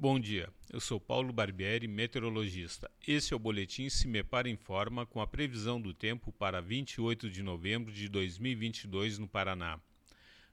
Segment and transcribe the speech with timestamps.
[0.00, 2.88] Bom dia, eu sou Paulo Barbieri, meteorologista.
[3.04, 7.28] Esse é o Boletim Se Me Para Informa com a previsão do tempo para 28
[7.28, 9.80] de novembro de 2022 no Paraná.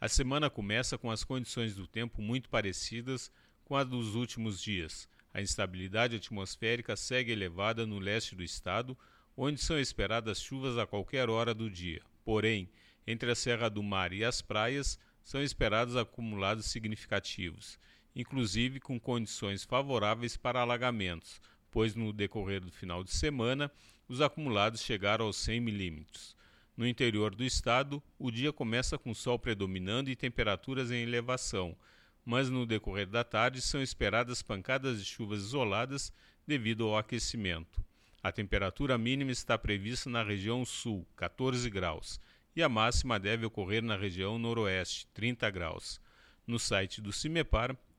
[0.00, 3.30] A semana começa com as condições do tempo muito parecidas
[3.64, 5.08] com as dos últimos dias.
[5.32, 8.98] A instabilidade atmosférica segue elevada no leste do estado,
[9.36, 12.02] onde são esperadas chuvas a qualquer hora do dia.
[12.24, 12.68] Porém,
[13.06, 17.78] entre a Serra do Mar e as praias, são esperados acumulados significativos
[18.14, 21.40] inclusive com condições favoráveis para alagamentos,
[21.70, 23.70] pois no decorrer do final de semana
[24.08, 26.36] os acumulados chegaram aos 100 milímetros.
[26.76, 31.76] No interior do estado, o dia começa com sol predominando e temperaturas em elevação,
[32.24, 36.12] mas no decorrer da tarde são esperadas pancadas de chuvas isoladas
[36.46, 37.82] devido ao aquecimento.
[38.22, 42.20] A temperatura mínima está prevista na região sul, 14 graus,
[42.54, 46.00] e a máxima deve ocorrer na região noroeste, 30 graus.
[46.46, 47.76] No site do CIMEPAR